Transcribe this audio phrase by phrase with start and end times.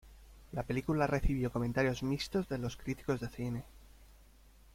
[0.53, 3.63] La película recibió comentarios mixtos de los críticos de cine.